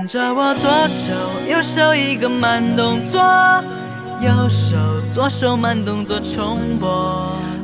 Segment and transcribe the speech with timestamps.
[0.00, 1.12] 跟着我左手
[1.46, 3.20] 右手一个慢动作，
[4.22, 4.78] 右手
[5.12, 6.88] 左手慢动作重播。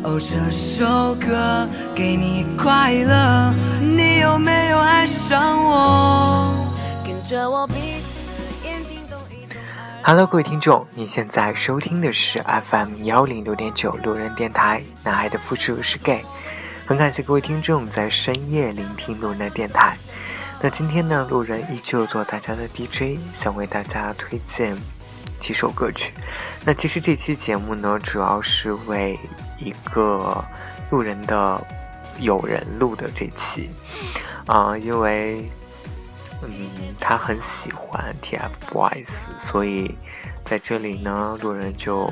[0.02, 6.54] 哦，这首歌给你快乐，你有没有爱上我？
[7.06, 9.56] 跟着我鼻子眼睛动一动。
[10.02, 16.22] Hello，各位听众，你现在收听的是 FM 幺零六点九路人电台，男孩的复数是 gay。
[16.84, 19.96] 很感谢各位听众在深夜聆听路人的电台。
[20.58, 24.76] 那今天呢，路人依旧做大家的 DJ，想为大家推荐
[25.38, 26.14] 几首歌曲。
[26.64, 29.18] 那其实这期节目呢，主要是为
[29.58, 30.42] 一个
[30.90, 31.62] 路人的
[32.18, 33.70] 友人录的这期
[34.46, 35.44] 啊，因为
[36.42, 36.50] 嗯，
[36.98, 39.94] 他很喜欢 TFBOYS，所以
[40.42, 42.10] 在这里呢，路人就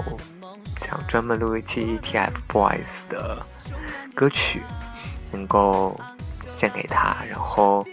[0.76, 3.44] 想专门录一期 TFBOYS 的
[4.14, 4.62] 歌曲，
[5.32, 5.98] 能够
[6.46, 7.84] 献给他，然后。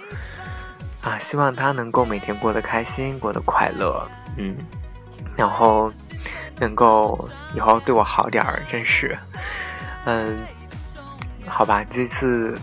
[1.02, 4.08] 啊，希望他能够每天过得开心，过得快乐，
[4.38, 4.56] 嗯，
[5.36, 5.92] 然后
[6.60, 9.18] 能够以后对我好点儿，真是，
[10.06, 10.40] 嗯，
[11.48, 12.56] 好吧，这次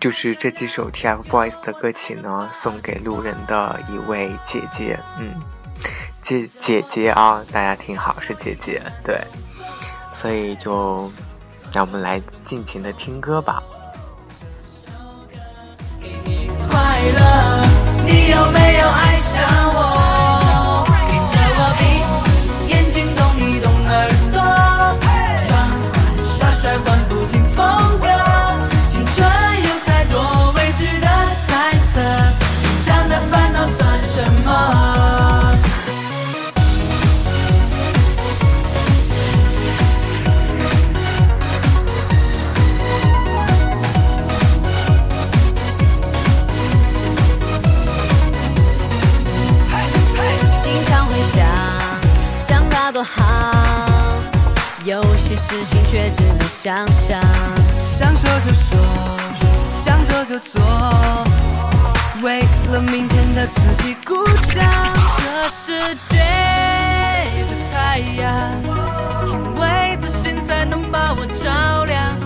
[0.00, 5.40] 就是这几首 TFBOYS 的歌曲呢，送给路人的一位姐姐，嗯，
[6.20, 9.24] 姐姐姐啊，大家听好，是姐姐，对，
[10.12, 11.08] 所以就
[11.72, 13.62] 让我们来尽情的听歌吧。
[16.00, 16.48] 你
[18.32, 19.11] 有没有爱
[53.02, 53.22] 好，
[54.84, 57.20] 有些事情却只能想象。
[57.98, 58.78] 想说就说，
[59.84, 60.60] 想做就做，
[62.22, 62.40] 为
[62.72, 64.24] 了明天的自己鼓
[64.54, 64.62] 掌。
[65.18, 66.16] 这世界
[67.48, 68.22] 的太阳，
[69.26, 72.21] 因为自信才能把我照亮。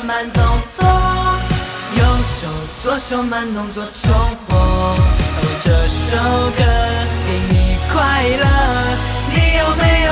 [0.00, 0.42] 慢动
[0.76, 0.84] 作，
[1.96, 2.48] 右手
[2.82, 4.12] 左手慢动作重
[4.46, 4.56] 播。
[4.56, 4.96] 哦，
[5.64, 6.16] 这首
[6.56, 6.62] 歌
[7.26, 7.96] 给你快
[8.38, 8.44] 乐，
[9.34, 10.08] 你有没有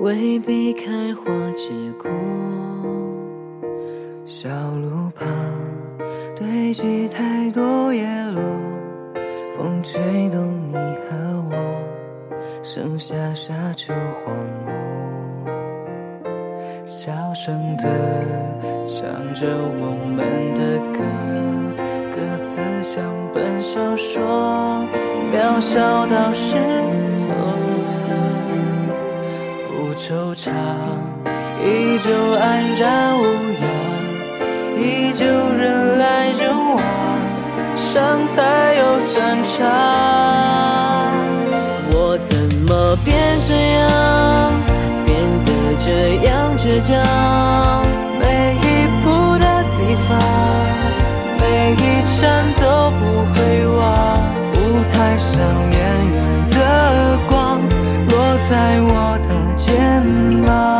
[0.00, 1.68] 未必开花结
[2.02, 2.10] 果。
[4.24, 5.28] 小路旁
[6.34, 8.40] 堆积太多叶落，
[9.58, 10.00] 风吹
[10.30, 11.52] 动你和我，
[12.62, 14.72] 剩下沙丘荒漠。
[16.86, 17.84] 小声的
[18.88, 21.04] 唱着我们的歌，
[22.16, 22.16] 歌
[22.48, 23.04] 词像
[23.34, 24.18] 本小说，
[25.30, 26.56] 渺小到失
[30.10, 30.50] 惆怅，
[31.62, 33.22] 依旧安然无
[33.52, 33.62] 恙，
[34.76, 36.82] 依旧人来人往，
[37.76, 39.54] 伤才有散场。
[41.92, 42.36] 我怎
[42.66, 43.88] 么变这样？
[45.06, 45.14] 变
[45.44, 45.48] 得
[45.78, 45.88] 这
[46.26, 46.90] 样倔强，
[48.18, 48.66] 每一
[49.04, 49.46] 步的
[49.76, 49.78] 地
[50.08, 50.18] 方，
[51.38, 52.20] 每一站
[52.56, 53.38] 都不会
[53.78, 53.78] 忘。
[54.56, 54.58] 舞
[54.88, 55.30] 台上
[55.70, 55.78] 远
[56.14, 56.18] 远
[56.50, 56.58] 的
[57.28, 57.62] 光，
[58.08, 58.50] 落在
[58.82, 58.90] 我
[59.22, 59.29] 的
[59.60, 60.02] 肩
[60.42, 60.79] 膀，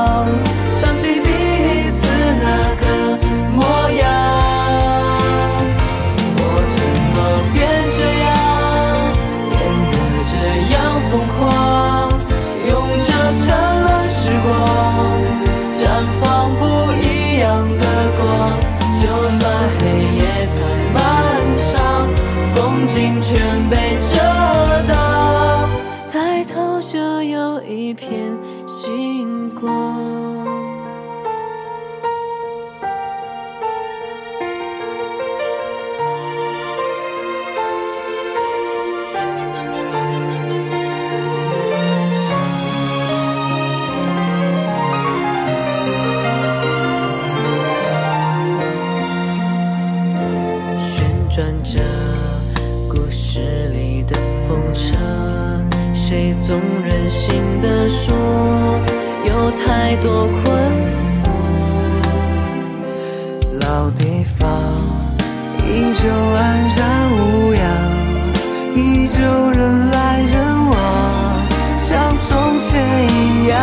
[59.91, 60.39] 太多困
[61.25, 61.27] 惑，
[63.61, 64.49] 老地方
[65.67, 65.69] 依
[66.01, 66.39] 旧安
[66.77, 66.79] 然
[67.11, 67.61] 无恙，
[68.77, 68.79] 依
[69.09, 69.19] 旧
[69.51, 70.33] 人来人
[70.71, 70.79] 往，
[71.81, 72.71] 像从前
[73.09, 73.59] 一样。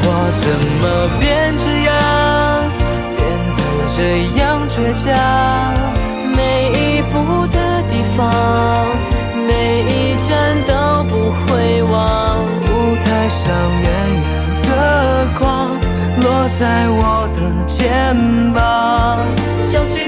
[0.00, 0.06] 我
[0.40, 0.48] 怎
[0.80, 0.84] 么
[1.20, 1.92] 变这样，
[3.18, 3.20] 变
[3.58, 3.60] 得
[3.94, 3.98] 这
[4.40, 5.06] 样倔强？
[6.34, 6.40] 每
[6.72, 7.12] 一步
[7.48, 7.56] 的
[7.90, 8.18] 地方，
[9.46, 9.52] 每
[9.82, 10.32] 一站
[10.64, 10.72] 都
[11.10, 11.92] 不会忘。
[12.70, 13.52] 舞台上
[13.82, 13.97] 远。
[16.58, 18.16] 在我的肩
[18.52, 19.24] 膀，
[19.62, 20.07] 想起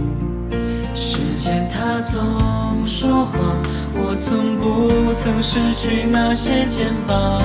[1.41, 3.59] 见他总说谎，
[3.95, 7.41] 我从不曾失去那些肩膀？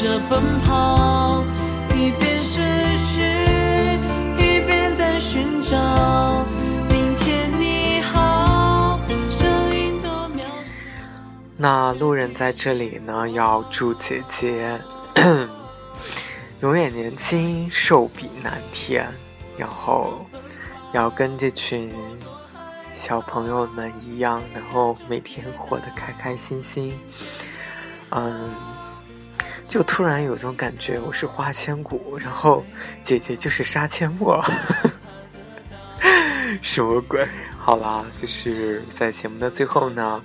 [0.00, 1.42] 着奔跑，
[1.92, 2.60] 一边失
[3.10, 3.20] 去，
[4.36, 6.46] 一边在寻找。
[6.88, 10.84] 明天你好，声音多渺小。
[11.56, 14.80] 那路人在这里呢，要祝姐姐
[16.62, 19.04] 永远年轻，寿比南天，
[19.56, 20.24] 然后
[20.92, 21.92] 要跟这群
[22.94, 26.96] 小朋友们一样，然后每天活得开开心心。
[28.10, 28.48] 嗯。
[29.68, 32.64] 就突然有种感觉，我是花千骨，然后
[33.02, 34.42] 姐姐就是杀阡陌，
[36.62, 37.28] 什么鬼？
[37.58, 40.22] 好啦，就是在节目的最后呢，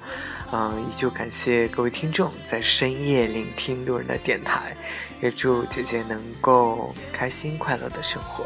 [0.54, 4.74] 嗯，依旧感谢各位听众在深夜聆听路人的电台，
[5.22, 8.46] 也祝姐姐能够开心快乐的生活。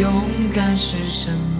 [0.00, 0.22] 勇
[0.52, 1.55] 敢是什么？